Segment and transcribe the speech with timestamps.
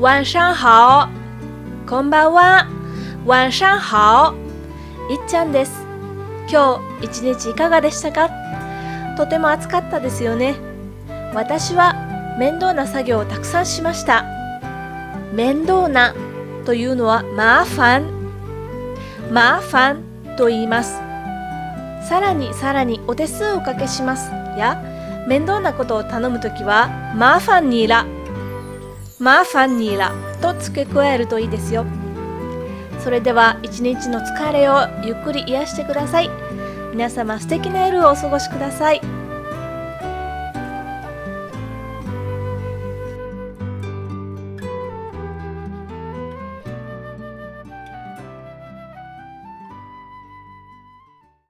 [0.00, 1.08] 晚上好。
[1.86, 2.66] こんばんは。
[3.24, 4.34] 晚上好。
[5.10, 5.86] いっちゃんです。
[6.50, 8.28] 今日一日いかがでしたか？
[9.16, 10.56] とても暑かったですよね。
[11.34, 11.94] 私は
[12.38, 14.24] 面倒な作業をたくさんしました。
[15.32, 16.14] 面倒な
[16.64, 19.94] というのはマーファンマーファ
[20.32, 20.96] ンと言います。
[22.08, 24.30] さらにさらにお手数をおかけします。
[24.58, 24.82] や
[25.28, 28.04] 面倒なことを頼むときはマーファンニーラ
[29.22, 31.86] マーファンニーラと付け加えるといいですよ。
[32.98, 36.30] それでは一日の疲れをゆっくり癒してください。
[36.90, 39.21] 皆様素敵な夜をお過ごしください。